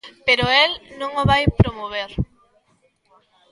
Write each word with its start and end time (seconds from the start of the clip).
Pero 0.27 0.43
el 0.61 0.71
non 0.99 1.11
o 1.21 1.23
vai 1.31 1.43
promover. 1.59 2.09